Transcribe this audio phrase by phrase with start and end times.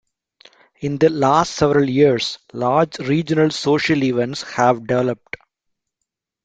[0.79, 5.37] In the last several years, large regional social events have developed.